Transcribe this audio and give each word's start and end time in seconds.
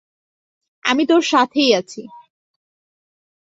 আমি 0.85 1.03
তোর 1.05 1.21
সাথেই 1.23 1.69
আছি। 1.73 2.01